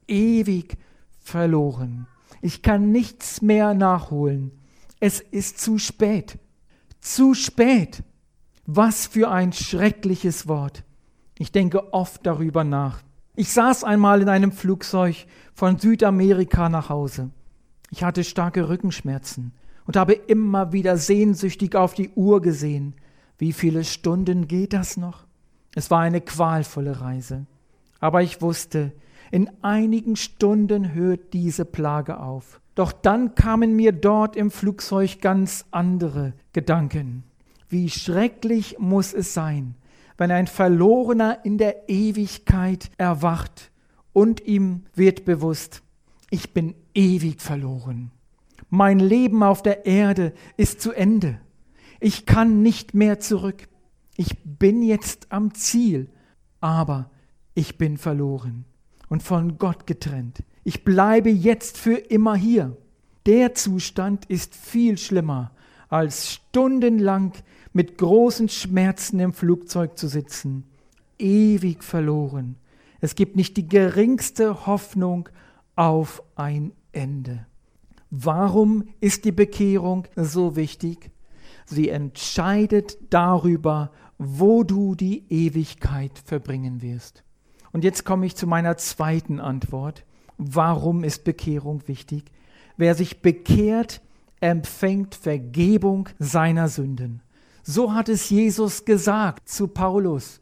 [0.07, 0.77] Ewig
[1.19, 2.07] verloren.
[2.41, 4.51] Ich kann nichts mehr nachholen.
[4.99, 6.39] Es ist zu spät.
[6.99, 8.03] Zu spät.
[8.65, 10.83] Was für ein schreckliches Wort.
[11.37, 13.01] Ich denke oft darüber nach.
[13.35, 17.31] Ich saß einmal in einem Flugzeug von Südamerika nach Hause.
[17.89, 19.53] Ich hatte starke Rückenschmerzen
[19.85, 22.95] und habe immer wieder sehnsüchtig auf die Uhr gesehen.
[23.37, 25.28] Wie viele Stunden geht das noch?
[25.75, 27.45] Es war eine qualvolle Reise.
[27.99, 28.91] Aber ich wusste,
[29.31, 32.61] in einigen Stunden hört diese Plage auf.
[32.75, 37.23] Doch dann kamen mir dort im Flugzeug ganz andere Gedanken.
[37.67, 39.75] Wie schrecklich muss es sein,
[40.17, 43.71] wenn ein Verlorener in der Ewigkeit erwacht
[44.13, 45.83] und ihm wird bewusst,
[46.31, 48.11] ich bin ewig verloren.
[48.69, 51.39] Mein Leben auf der Erde ist zu Ende.
[51.99, 53.67] Ich kann nicht mehr zurück.
[54.15, 56.09] Ich bin jetzt am Ziel,
[56.61, 57.09] aber
[57.55, 58.65] ich bin verloren
[59.07, 60.43] und von Gott getrennt.
[60.63, 62.77] Ich bleibe jetzt für immer hier.
[63.25, 65.51] Der Zustand ist viel schlimmer,
[65.87, 67.33] als stundenlang
[67.73, 70.65] mit großen Schmerzen im Flugzeug zu sitzen.
[71.17, 72.55] Ewig verloren.
[73.01, 75.29] Es gibt nicht die geringste Hoffnung
[75.75, 77.45] auf ein Ende.
[78.09, 81.11] Warum ist die Bekehrung so wichtig?
[81.65, 87.23] Sie entscheidet darüber, wo du die Ewigkeit verbringen wirst.
[87.71, 90.05] Und jetzt komme ich zu meiner zweiten Antwort.
[90.37, 92.25] Warum ist Bekehrung wichtig?
[92.77, 94.01] Wer sich bekehrt,
[94.41, 97.21] empfängt Vergebung seiner Sünden.
[97.63, 100.41] So hat es Jesus gesagt zu Paulus.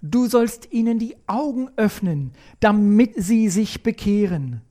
[0.00, 4.62] Du sollst ihnen die Augen öffnen, damit sie sich bekehren,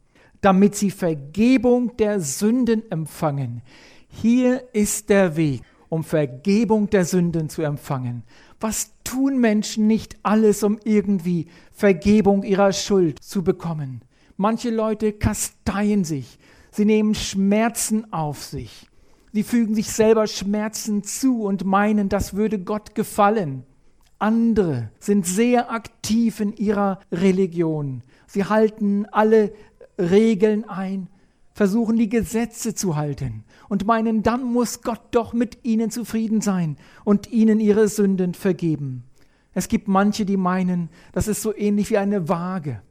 [0.42, 3.62] damit sie Vergebung der Sünden empfangen.
[4.10, 8.24] Hier ist der Weg, um Vergebung der Sünden zu empfangen.
[8.62, 14.02] Was tun Menschen nicht alles, um irgendwie Vergebung ihrer Schuld zu bekommen?
[14.38, 16.40] Manche Leute kasteien sich,
[16.72, 18.88] sie nehmen Schmerzen auf sich,
[19.34, 23.64] sie fügen sich selber Schmerzen zu und meinen, das würde Gott gefallen.
[24.18, 28.02] Andere sind sehr aktiv in ihrer Religion.
[28.28, 29.52] Sie halten alle
[30.00, 31.10] Regeln ein,
[31.54, 36.78] versuchen die Gesetze zu halten und meinen, dann muss Gott doch mit ihnen zufrieden sein
[37.04, 39.04] und ihnen ihre Sünden vergeben.
[39.54, 42.82] Es gibt manche, die meinen, das ist so ähnlich wie eine Waage.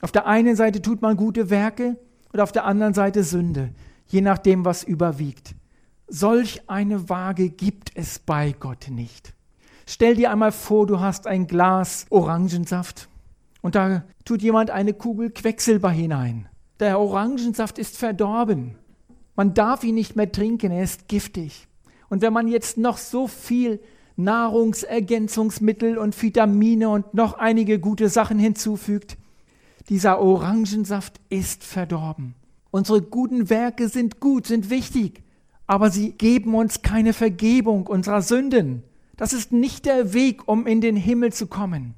[0.00, 1.98] Auf der einen Seite tut man gute Werke
[2.32, 3.70] und auf der anderen Seite Sünde,
[4.06, 5.54] je nachdem, was überwiegt.
[6.06, 9.34] Solch eine Waage gibt es bei Gott nicht.
[9.86, 13.08] Stell dir einmal vor, du hast ein Glas Orangensaft
[13.60, 16.48] und da tut jemand eine Kugel Quecksilber hinein.
[16.80, 18.76] Der Orangensaft ist verdorben.
[19.36, 21.68] Man darf ihn nicht mehr trinken, er ist giftig.
[22.08, 23.80] Und wenn man jetzt noch so viel
[24.16, 29.16] Nahrungsergänzungsmittel und Vitamine und noch einige gute Sachen hinzufügt,
[29.88, 32.34] dieser Orangensaft ist verdorben.
[32.70, 35.22] Unsere guten Werke sind gut, sind wichtig,
[35.66, 38.82] aber sie geben uns keine Vergebung unserer Sünden.
[39.16, 41.94] Das ist nicht der Weg, um in den Himmel zu kommen.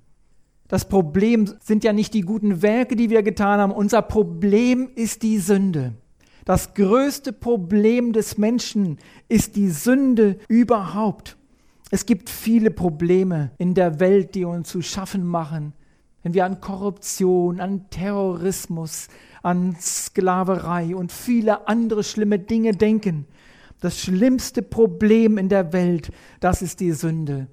[0.69, 3.73] Das Problem sind ja nicht die guten Werke, die wir getan haben.
[3.73, 5.95] Unser Problem ist die Sünde.
[6.45, 8.99] Das größte Problem des Menschen
[9.29, 11.37] ist die Sünde überhaupt.
[11.91, 15.73] Es gibt viele Probleme in der Welt, die uns zu schaffen machen.
[16.23, 19.09] Wenn wir an Korruption, an Terrorismus,
[19.43, 23.27] an Sklaverei und viele andere schlimme Dinge denken,
[23.81, 27.47] das schlimmste Problem in der Welt, das ist die Sünde.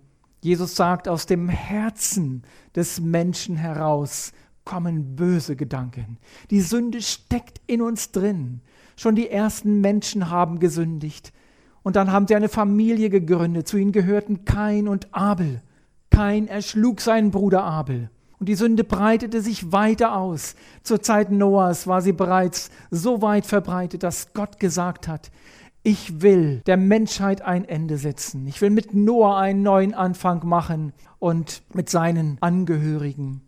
[0.44, 2.44] Jesus sagt, aus dem Herzen
[2.76, 4.34] des Menschen heraus
[4.66, 6.18] kommen böse Gedanken.
[6.50, 8.62] Die Sünde steckt in uns drin.
[8.96, 11.34] Schon die ersten Menschen haben gesündigt.
[11.82, 13.68] Und dann haben sie eine Familie gegründet.
[13.68, 15.62] Zu ihnen gehörten Kain und Abel.
[16.10, 18.10] Kain erschlug seinen Bruder Abel.
[18.40, 20.56] Und die Sünde breitete sich weiter aus.
[20.84, 25.32] Zur Zeit Noahs war sie bereits so weit verbreitet, dass Gott gesagt hat,
[25.84, 28.48] ich will der Menschheit ein Ende setzen.
[28.48, 33.42] Ich will mit Noah einen neuen Anfang machen und mit seinen Angehörigen.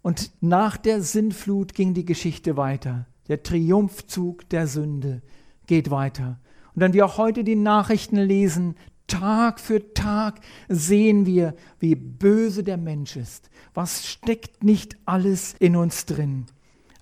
[0.00, 3.06] Und nach der Sinnflut ging die Geschichte weiter.
[3.28, 5.22] Der Triumphzug der Sünde
[5.66, 6.40] geht weiter.
[6.74, 12.64] Und wenn wir auch heute die Nachrichten lesen, Tag für Tag sehen wir, wie böse
[12.64, 13.50] der Mensch ist.
[13.74, 16.46] Was steckt nicht alles in uns drin?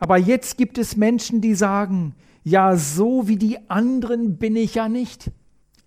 [0.01, 4.89] Aber jetzt gibt es Menschen, die sagen, ja, so wie die anderen bin ich ja
[4.89, 5.31] nicht.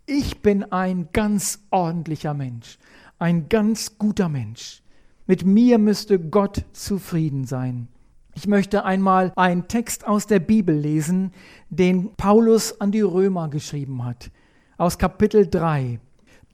[0.05, 2.77] Ich bin ein ganz ordentlicher Mensch,
[3.19, 4.81] ein ganz guter Mensch.
[5.27, 7.87] Mit mir müsste Gott zufrieden sein.
[8.35, 11.31] Ich möchte einmal einen Text aus der Bibel lesen,
[11.69, 14.29] den Paulus an die Römer geschrieben hat,
[14.77, 15.99] aus Kapitel 3.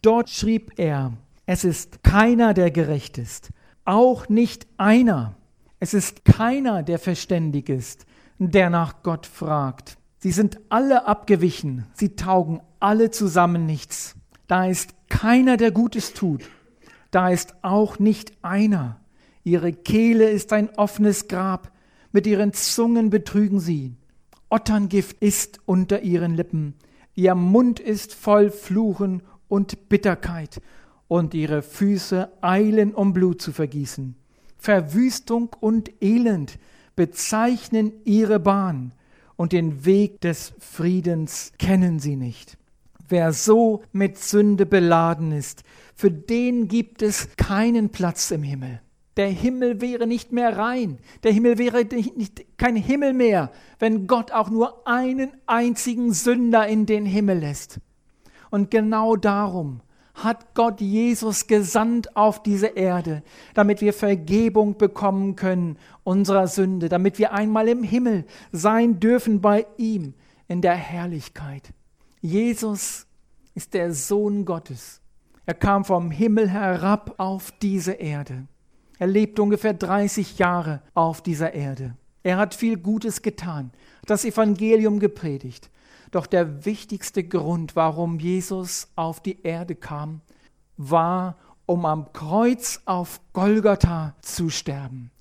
[0.01, 1.13] Dort schrieb er,
[1.45, 3.49] es ist keiner, der gerecht ist,
[3.83, 5.35] auch nicht einer.
[5.79, 8.05] Es ist keiner, der verständig ist,
[8.49, 9.97] der nach Gott fragt.
[10.17, 14.15] Sie sind alle abgewichen, sie taugen alle zusammen nichts.
[14.47, 16.43] Da ist keiner, der Gutes tut.
[17.11, 18.99] Da ist auch nicht einer.
[19.43, 21.71] Ihre Kehle ist ein offenes Grab,
[22.11, 23.95] mit ihren Zungen betrügen sie.
[24.49, 26.75] Otterngift ist unter ihren Lippen,
[27.15, 30.61] ihr Mund ist voll Fluchen und Bitterkeit,
[31.07, 34.15] und ihre Füße eilen, um Blut zu vergießen.
[34.57, 36.57] Verwüstung und Elend
[36.95, 38.93] bezeichnen ihre Bahn,
[39.41, 42.59] und den Weg des Friedens kennen sie nicht.
[43.09, 45.63] Wer so mit Sünde beladen ist,
[45.95, 48.81] für den gibt es keinen Platz im Himmel.
[49.17, 50.99] Der Himmel wäre nicht mehr rein.
[51.23, 56.67] Der Himmel wäre nicht, nicht, kein Himmel mehr, wenn Gott auch nur einen einzigen Sünder
[56.67, 57.79] in den Himmel lässt.
[58.51, 59.81] Und genau darum
[60.13, 67.17] hat Gott Jesus gesandt auf diese Erde, damit wir Vergebung bekommen können unserer Sünde, damit
[67.17, 70.13] wir einmal im Himmel sein dürfen bei ihm
[70.47, 71.73] in der Herrlichkeit.
[72.21, 73.07] Jesus
[73.55, 75.01] ist der Sohn Gottes.
[75.45, 78.47] Er kam vom Himmel herab auf diese Erde.
[78.99, 81.95] Er lebte ungefähr 30 Jahre auf dieser Erde.
[82.21, 83.71] Er hat viel Gutes getan,
[84.05, 85.70] das Evangelium gepredigt.
[86.11, 90.21] Doch der wichtigste Grund, warum Jesus auf die Erde kam,
[90.77, 95.11] war, um am Kreuz auf Golgatha zu sterben.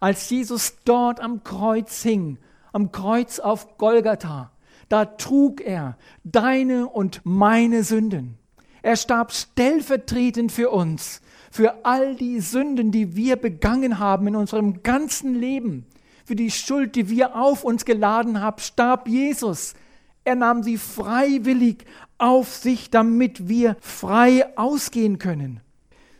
[0.00, 2.38] Als Jesus dort am Kreuz hing,
[2.72, 4.50] am Kreuz auf Golgatha,
[4.88, 8.36] da trug er deine und meine Sünden.
[8.82, 14.82] Er starb stellvertretend für uns für all die Sünden, die wir begangen haben in unserem
[14.82, 15.84] ganzen Leben,
[16.24, 19.74] für die Schuld, die wir auf uns geladen haben, starb Jesus.
[20.30, 25.58] Er nahm sie freiwillig auf sich, damit wir frei ausgehen können.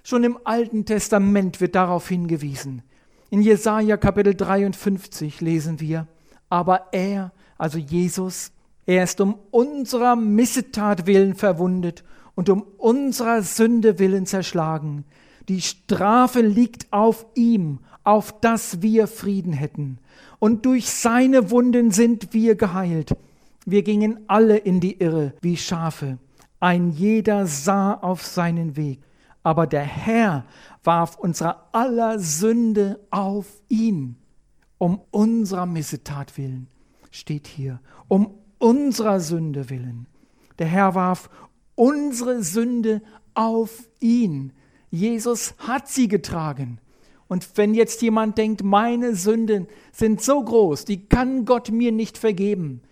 [0.03, 2.83] Schon im Alten Testament wird darauf hingewiesen.
[3.31, 6.09] In Jesaja Kapitel 53 lesen wir,
[6.49, 8.51] aber er, also Jesus,
[8.85, 12.03] er ist um unserer Missetat willen verwundet
[12.35, 15.05] und um unserer Sünde willen zerschlagen.
[15.49, 19.99] Die Strafe liegt auf ihm, auf dass wir Frieden hätten.
[20.41, 23.15] Und durch seine Wunden sind wir geheilt.
[23.71, 26.19] Wir gingen alle in die Irre wie Schafe.
[26.59, 29.01] Ein jeder sah auf seinen Weg.
[29.45, 30.45] Aber der Herr
[30.83, 34.17] warf unsere aller Sünde auf ihn.
[34.79, 36.67] Um unserer Missetat willen
[37.13, 37.81] steht hier.
[38.09, 40.07] Um unserer Sünde willen.
[40.59, 41.31] Der Herr warf
[41.77, 43.03] unsere Sünde
[43.35, 44.53] auf ihn.
[44.91, 46.81] Jesus hat sie getragen.
[47.29, 52.19] Und wenn jetzt jemand denkt, meine Sünden sind so groß, die kann Gott mir nicht
[52.19, 52.83] vergeben.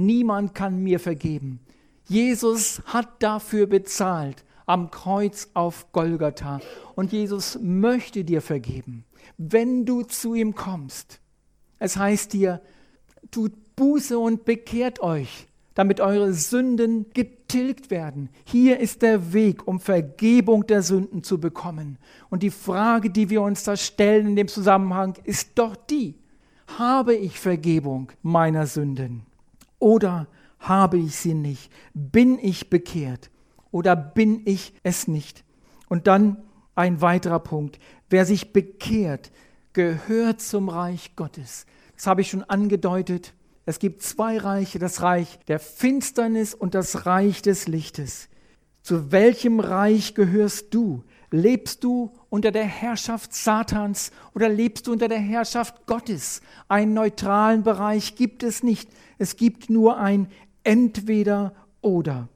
[0.00, 1.58] Niemand kann mir vergeben.
[2.06, 6.60] Jesus hat dafür bezahlt am Kreuz auf Golgatha.
[6.94, 9.04] Und Jesus möchte dir vergeben,
[9.38, 11.18] wenn du zu ihm kommst.
[11.80, 12.60] Es heißt dir,
[13.32, 18.28] tut Buße und bekehrt euch, damit eure Sünden getilgt werden.
[18.44, 21.98] Hier ist der Weg, um Vergebung der Sünden zu bekommen.
[22.30, 26.14] Und die Frage, die wir uns da stellen in dem Zusammenhang, ist doch die,
[26.78, 29.27] habe ich Vergebung meiner Sünden?
[29.78, 30.26] Oder
[30.58, 31.70] habe ich sie nicht?
[31.94, 33.30] Bin ich bekehrt?
[33.70, 35.44] Oder bin ich es nicht?
[35.88, 36.42] Und dann
[36.74, 37.78] ein weiterer Punkt.
[38.08, 39.30] Wer sich bekehrt,
[39.72, 41.66] gehört zum Reich Gottes.
[41.94, 43.34] Das habe ich schon angedeutet.
[43.66, 48.28] Es gibt zwei Reiche, das Reich der Finsternis und das Reich des Lichtes.
[48.82, 51.04] Zu welchem Reich gehörst du?
[51.30, 56.42] Lebst du unter der Herrschaft Satans oder lebst du unter der Herrschaft Gottes?
[56.68, 58.90] Einen neutralen Bereich gibt es nicht.
[59.18, 60.28] Es gibt nur ein
[60.62, 62.28] entweder oder.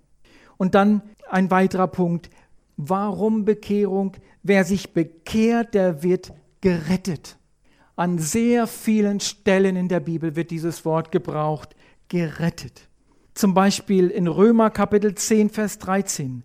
[0.57, 2.31] Und dann ein weiterer Punkt.
[2.77, 4.17] Warum Bekehrung?
[4.43, 7.37] Wer sich bekehrt, der wird gerettet.
[7.97, 11.77] An sehr vielen Stellen in der Bibel wird dieses Wort gebraucht,
[12.09, 12.89] gerettet.
[13.35, 16.43] Zum Beispiel in Römer Kapitel 10, Vers 13.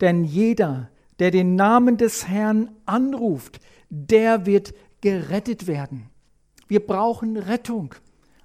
[0.00, 6.10] Denn jeder, der den Namen des Herrn anruft, der wird gerettet werden.
[6.68, 7.94] Wir brauchen Rettung.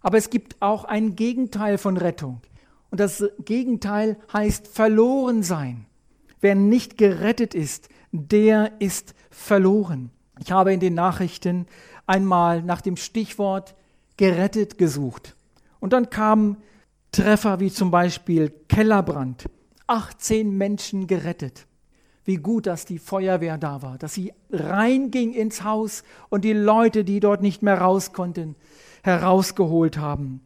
[0.01, 2.41] Aber es gibt auch ein Gegenteil von Rettung.
[2.89, 5.85] Und das Gegenteil heißt verloren sein.
[6.39, 10.11] Wer nicht gerettet ist, der ist verloren.
[10.39, 11.67] Ich habe in den Nachrichten
[12.07, 13.75] einmal nach dem Stichwort
[14.17, 15.35] gerettet gesucht.
[15.79, 16.57] Und dann kamen
[17.11, 19.45] Treffer wie zum Beispiel Kellerbrand.
[19.87, 21.67] 18 Menschen gerettet.
[22.23, 27.03] Wie gut, dass die Feuerwehr da war, dass sie reinging ins Haus und die Leute,
[27.03, 28.55] die dort nicht mehr raus konnten,
[29.03, 30.41] herausgeholt haben.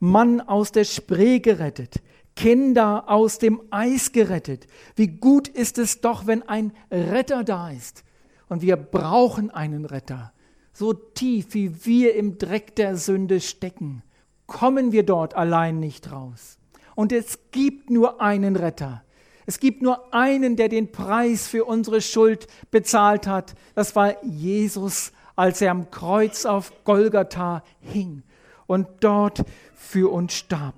[0.00, 2.00] Mann aus der Spree gerettet,
[2.34, 4.66] Kinder aus dem Eis gerettet.
[4.96, 8.04] Wie gut ist es doch, wenn ein Retter da ist.
[8.48, 10.32] Und wir brauchen einen Retter
[10.80, 14.02] so tief wie wir im Dreck der Sünde stecken,
[14.46, 16.58] kommen wir dort allein nicht raus.
[16.94, 19.04] Und es gibt nur einen Retter.
[19.50, 23.56] Es gibt nur einen, der den Preis für unsere Schuld bezahlt hat.
[23.74, 28.22] Das war Jesus, als er am Kreuz auf Golgatha hing
[28.68, 29.42] und dort
[29.74, 30.74] für uns starb.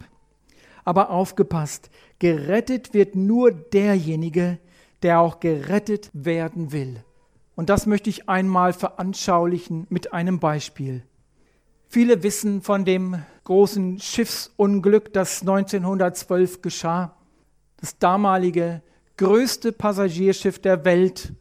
[0.86, 4.58] Aber aufgepasst, gerettet wird nur derjenige,
[5.02, 7.04] der auch gerettet werden will.
[7.54, 11.02] Und das möchte ich einmal veranschaulichen mit einem Beispiel.
[11.90, 17.14] Viele wissen von dem großen Schiffsunglück, das 1912 geschah.
[17.82, 18.80] Das damalige
[19.16, 21.32] größte Passagierschiff der Welt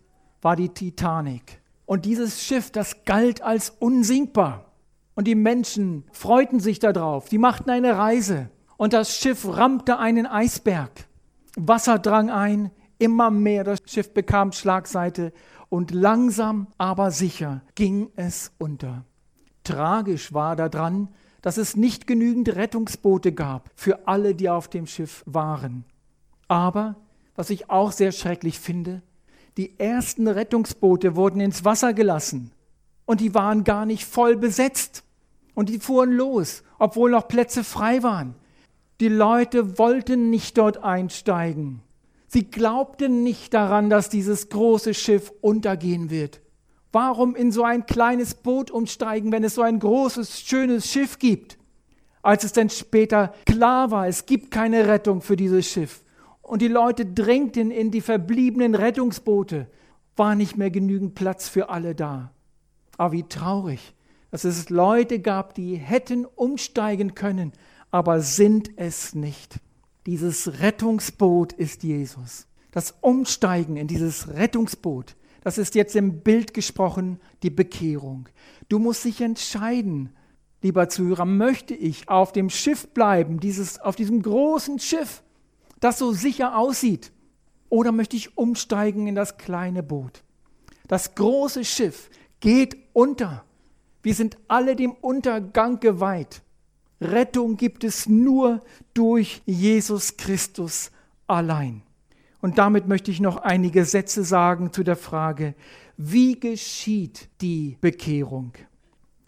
[0.41, 1.61] war die Titanic.
[1.85, 4.65] Und dieses Schiff, das galt als unsinkbar.
[5.13, 7.29] Und die Menschen freuten sich darauf.
[7.29, 8.49] Die machten eine Reise.
[8.75, 11.07] Und das Schiff rammte einen Eisberg.
[11.57, 13.63] Wasser drang ein, immer mehr.
[13.63, 15.33] Das Schiff bekam Schlagseite.
[15.69, 19.05] Und langsam, aber sicher ging es unter.
[19.63, 21.09] Tragisch war daran,
[21.43, 25.85] dass es nicht genügend Rettungsboote gab für alle, die auf dem Schiff waren.
[26.51, 26.97] Aber,
[27.37, 29.01] was ich auch sehr schrecklich finde,
[29.55, 32.51] die ersten Rettungsboote wurden ins Wasser gelassen
[33.05, 35.05] und die waren gar nicht voll besetzt.
[35.55, 38.35] Und die fuhren los, obwohl noch Plätze frei waren.
[38.99, 41.79] Die Leute wollten nicht dort einsteigen.
[42.27, 46.41] Sie glaubten nicht daran, dass dieses große Schiff untergehen wird.
[46.91, 51.57] Warum in so ein kleines Boot umsteigen, wenn es so ein großes, schönes Schiff gibt?
[52.21, 56.03] Als es dann später klar war, es gibt keine Rettung für dieses Schiff
[56.51, 59.67] und die Leute drängten in die verbliebenen Rettungsboote,
[60.17, 62.33] war nicht mehr genügend Platz für alle da.
[62.97, 63.95] Aber wie traurig,
[64.31, 67.53] dass es Leute gab, die hätten umsteigen können,
[67.89, 69.61] aber sind es nicht.
[70.05, 72.47] Dieses Rettungsboot ist Jesus.
[72.71, 78.27] Das Umsteigen in dieses Rettungsboot, das ist jetzt im Bild gesprochen die Bekehrung.
[78.67, 80.09] Du musst dich entscheiden,
[80.61, 85.23] lieber Zuhörer, möchte ich auf dem Schiff bleiben, dieses, auf diesem großen Schiff,
[85.81, 87.11] das so sicher aussieht,
[87.67, 90.23] oder möchte ich umsteigen in das kleine Boot?
[90.87, 92.09] Das große Schiff
[92.39, 93.43] geht unter.
[94.03, 96.41] Wir sind alle dem Untergang geweiht.
[96.99, 98.61] Rettung gibt es nur
[98.93, 100.91] durch Jesus Christus
[101.27, 101.81] allein.
[102.41, 105.55] Und damit möchte ich noch einige Sätze sagen zu der Frage,
[105.97, 108.53] wie geschieht die Bekehrung?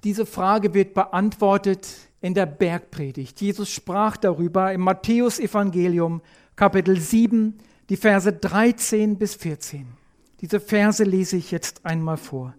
[0.03, 1.87] Diese Frage wird beantwortet
[2.19, 3.39] in der Bergpredigt.
[3.39, 6.21] Jesus sprach darüber im Matthäusevangelium
[6.55, 7.55] Kapitel 7,
[7.89, 9.87] die Verse 13 bis 14.
[10.41, 12.53] Diese Verse lese ich jetzt einmal vor.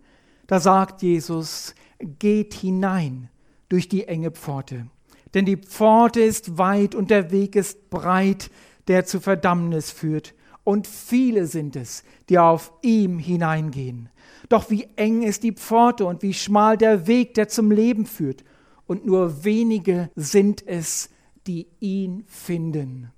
[0.46, 1.74] Da sagt Jesus,
[2.18, 3.28] geht hinein
[3.68, 4.86] durch die enge Pforte.
[5.32, 8.50] Denn die Pforte ist weit und der Weg ist breit,
[8.88, 10.34] der zu Verdammnis führt
[10.64, 14.08] und viele sind es, die auf ihm hineingehen.
[14.48, 18.44] Doch wie eng ist die Pforte und wie schmal der Weg, der zum Leben führt,
[18.86, 21.08] und nur wenige sind es,
[21.46, 23.13] die ihn finden.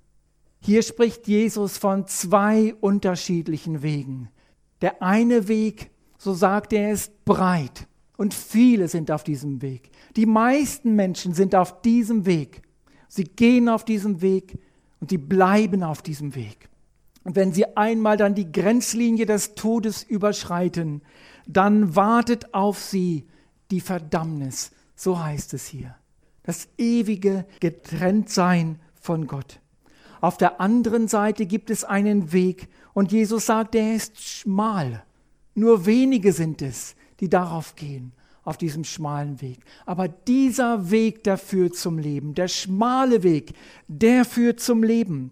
[0.67, 4.27] Hier spricht Jesus von zwei unterschiedlichen Wegen.
[4.81, 7.87] Der eine Weg, so sagt er, ist breit
[8.17, 9.91] und viele sind auf diesem Weg.
[10.17, 12.63] Die meisten Menschen sind auf diesem Weg.
[13.07, 14.59] Sie gehen auf diesem Weg
[14.99, 16.67] und sie bleiben auf diesem Weg.
[17.23, 21.01] Und wenn sie einmal dann die Grenzlinie des Todes überschreiten,
[21.47, 23.25] dann wartet auf sie
[23.71, 24.71] die Verdammnis.
[24.97, 25.95] So heißt es hier.
[26.43, 29.61] Das ewige Getrenntsein von Gott.
[30.21, 35.03] Auf der anderen Seite gibt es einen Weg und Jesus sagt, der ist schmal.
[35.53, 38.13] Nur wenige sind es, die darauf gehen,
[38.43, 39.59] auf diesem schmalen Weg.
[39.85, 42.33] Aber dieser Weg, der führt zum Leben.
[42.33, 43.53] Der schmale Weg,
[43.87, 45.31] der führt zum Leben.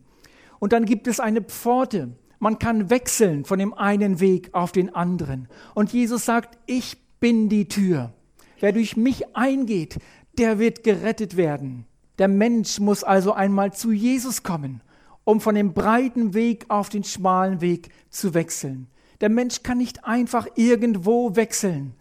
[0.60, 2.16] Und dann gibt es eine Pforte.
[2.40, 5.48] Man kann wechseln von dem einen Weg auf den anderen.
[5.74, 8.14] Und Jesus sagt, ich bin die Tür.
[8.60, 9.98] Wer durch mich eingeht,
[10.38, 11.86] der wird gerettet werden.
[12.18, 14.82] Der Mensch muss also einmal zu Jesus kommen,
[15.24, 18.88] um von dem breiten Weg auf den schmalen Weg zu wechseln.
[19.22, 21.94] Der Mensch kann nicht einfach irgendwo wechseln,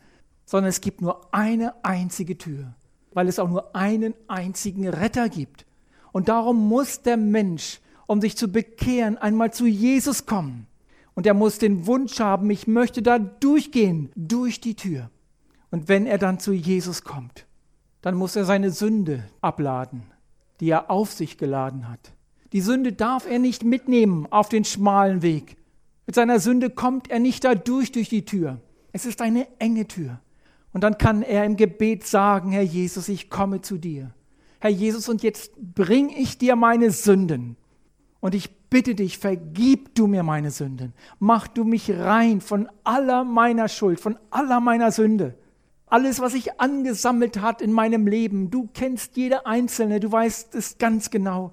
[0.44, 2.74] sondern es gibt nur eine einzige Tür,
[3.12, 5.66] weil es auch nur einen einzigen Retter gibt.
[6.12, 10.66] Und darum muss der Mensch um sich zu bekehren, einmal zu Jesus kommen.
[11.14, 15.10] Und er muss den Wunsch haben, ich möchte da durchgehen, durch die Tür.
[15.70, 17.46] Und wenn er dann zu Jesus kommt,
[18.04, 20.02] dann muss er seine Sünde abladen,
[20.60, 22.12] die er auf sich geladen hat.
[22.52, 25.56] Die Sünde darf er nicht mitnehmen auf den schmalen Weg.
[26.04, 28.60] Mit seiner Sünde kommt er nicht da durch durch die Tür.
[28.92, 30.20] Es ist eine enge Tür.
[30.74, 34.10] Und dann kann er im Gebet sagen, Herr Jesus, ich komme zu dir.
[34.60, 37.56] Herr Jesus, und jetzt bring ich dir meine Sünden.
[38.20, 40.92] Und ich bitte dich, vergib du mir meine Sünden.
[41.20, 45.38] Mach du mich rein von aller meiner Schuld, von aller meiner Sünde.
[45.86, 48.50] Alles, was sich angesammelt hat in meinem Leben.
[48.50, 51.52] Du kennst jede einzelne, du weißt es ganz genau.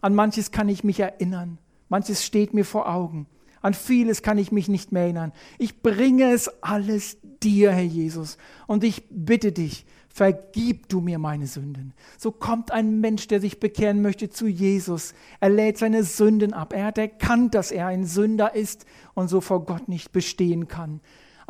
[0.00, 1.58] An manches kann ich mich erinnern.
[1.88, 3.26] Manches steht mir vor Augen.
[3.62, 5.32] An vieles kann ich mich nicht mehr erinnern.
[5.58, 8.38] Ich bringe es alles dir, Herr Jesus.
[8.66, 11.92] Und ich bitte dich, vergib du mir meine Sünden.
[12.18, 15.14] So kommt ein Mensch, der sich bekehren möchte, zu Jesus.
[15.40, 16.72] Er lädt seine Sünden ab.
[16.72, 21.00] Er hat erkannt, dass er ein Sünder ist und so vor Gott nicht bestehen kann.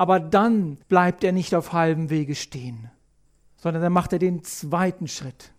[0.01, 2.91] Aber dann bleibt er nicht auf halbem Wege stehen,
[3.57, 5.53] sondern dann macht er den zweiten Schritt.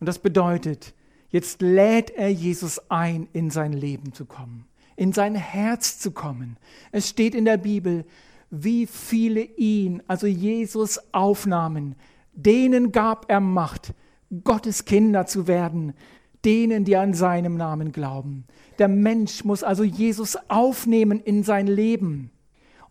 [0.00, 0.94] Und das bedeutet,
[1.32, 4.66] Jetzt lädt er Jesus ein, in sein Leben zu kommen,
[4.96, 6.58] in sein Herz zu kommen.
[6.92, 8.04] Es steht in der Bibel,
[8.50, 11.94] wie viele ihn, also Jesus, aufnahmen.
[12.34, 13.94] Denen gab er Macht,
[14.44, 15.94] Gottes Kinder zu werden,
[16.44, 18.44] denen, die an seinem Namen glauben.
[18.78, 22.30] Der Mensch muss also Jesus aufnehmen in sein Leben.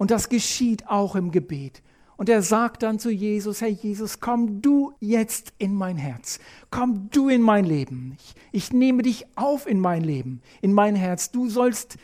[0.02, 1.84] Und das geschieht auch im Gebet.
[2.18, 6.40] Und er sagt dann zu Jesus, Herr Jesus, komm du jetzt in mein Herz,
[6.72, 8.18] komm du in mein Leben.
[8.18, 11.30] Ich, ich, nehme dich auf in mein Leben, in mein Herz.
[11.30, 11.98] Du sollst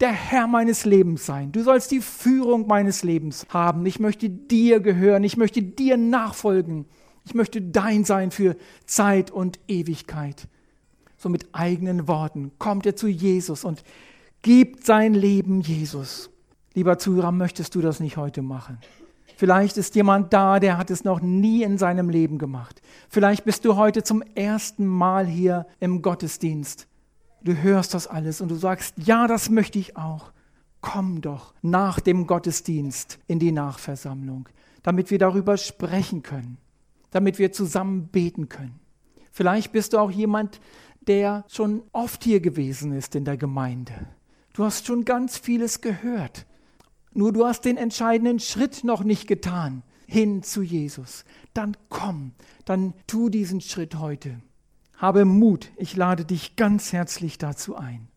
[0.00, 1.52] der Herr meines Lebens sein.
[1.52, 3.86] Du sollst die Führung meines Lebens haben.
[3.86, 6.86] Ich möchte dir gehören, ich möchte dir nachfolgen.
[7.24, 10.48] Ich möchte dein sein für Zeit und Ewigkeit.
[11.16, 13.84] So mit eigenen Worten kommt er zu Jesus und
[14.42, 16.30] gibt sein Leben Jesus.
[16.74, 18.78] Lieber Zuhörer, möchtest du das nicht heute machen?
[19.36, 22.82] Vielleicht ist jemand da, der hat es noch nie in seinem Leben gemacht.
[23.08, 26.88] Vielleicht bist du heute zum ersten Mal hier im Gottesdienst.
[27.42, 30.32] Du hörst das alles und du sagst, ja, das möchte ich auch.
[30.80, 34.48] Komm doch nach dem Gottesdienst in die Nachversammlung,
[34.82, 36.58] damit wir darüber sprechen können,
[37.10, 38.80] damit wir zusammen beten können.
[39.30, 40.60] Vielleicht bist du auch jemand,
[41.06, 43.92] der schon oft hier gewesen ist in der Gemeinde.
[44.54, 46.46] Du hast schon ganz vieles gehört.
[47.14, 51.24] Nur du hast den entscheidenden Schritt noch nicht getan hin zu Jesus.
[51.54, 52.32] Dann komm,
[52.64, 54.40] dann tu diesen Schritt heute.
[54.96, 58.08] Habe Mut, ich lade dich ganz herzlich dazu ein.